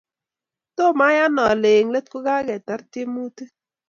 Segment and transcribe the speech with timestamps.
[0.75, 3.51] Tomayan ale eng' let kogagetar tyemutik.